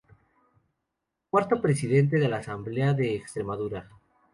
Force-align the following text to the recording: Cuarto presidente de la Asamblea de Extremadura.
Cuarto 1.29 1.61
presidente 1.61 2.17
de 2.17 2.27
la 2.27 2.37
Asamblea 2.37 2.95
de 2.95 3.13
Extremadura. 3.13 3.87